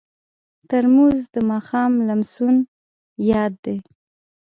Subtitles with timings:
[0.69, 2.55] ترموز د ماښام لمسون
[3.31, 3.77] یاد دی.